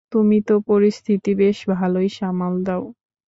[0.11, 2.83] তুমি তো পরিস্থিতি বেশ ভালোই সামাল দাও।